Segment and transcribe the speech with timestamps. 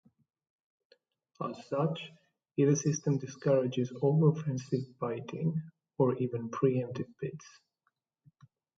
[1.45, 2.11] As such,
[2.57, 5.61] either system discourages over-offensive bidding
[5.99, 7.45] or even pre-emptive bids.